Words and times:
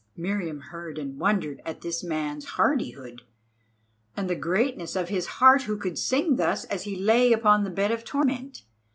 Meriamun 0.17 0.63
heard 0.71 0.97
and 0.97 1.19
wondered 1.19 1.61
at 1.63 1.81
this 1.81 2.03
man's 2.03 2.43
hardihood, 2.57 3.21
and 4.17 4.27
the 4.27 4.35
greatness 4.35 4.95
of 4.95 5.09
his 5.09 5.27
heart 5.37 5.61
who 5.65 5.77
could 5.77 5.95
sing 5.99 6.37
thus 6.37 6.63
as 6.63 6.85
he 6.85 6.95
lay 6.95 7.31
upon 7.31 7.63
the 7.63 7.69
bed 7.69 7.91
of 7.91 8.03
torment. 8.03 8.63